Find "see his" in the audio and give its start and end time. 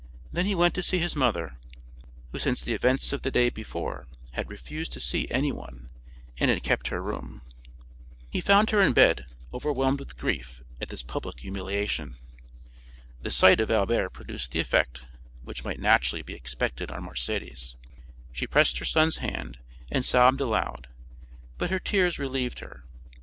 0.81-1.15